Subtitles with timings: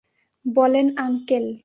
[0.45, 1.45] বলেন, আঙ্কেল।